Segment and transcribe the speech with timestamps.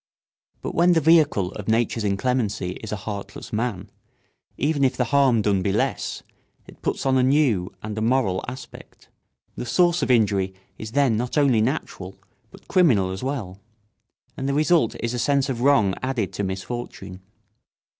[0.63, 3.91] But when the vehicle of nature's inclemency is a heartless man,
[4.57, 6.23] even if the harm done be less,
[6.65, 9.09] it puts on a new and a moral aspect.
[9.55, 12.17] The source of injury is then not only natural
[12.49, 13.59] but criminal as well,
[14.35, 17.21] and the result is a sense of wrong added to misfortune.